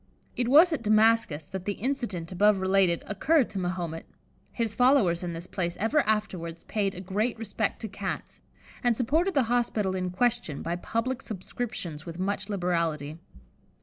It 0.35 0.47
was 0.47 0.73
at 0.73 0.81
Damascus 0.81 1.45
that 1.45 1.65
the 1.65 1.73
incident 1.73 2.31
above 2.31 2.59
related 2.59 3.03
occurred 3.05 3.51
to 3.51 3.59
Mahomet. 3.59 4.07
His 4.51 4.73
followers 4.73 5.21
in 5.21 5.33
this 5.33 5.45
place 5.45 5.77
ever 5.79 5.99
afterwards 6.07 6.63
paid 6.63 6.95
a 6.95 6.99
great 7.01 7.37
respect 7.37 7.79
to 7.81 7.87
Cats, 7.87 8.41
and 8.83 8.97
supported 8.97 9.35
the 9.35 9.43
hospital 9.43 9.95
in 9.95 10.09
question 10.09 10.63
by 10.63 10.75
public 10.75 11.21
subscriptions 11.21 12.03
with 12.07 12.17
much 12.17 12.49
liberality. 12.49 13.19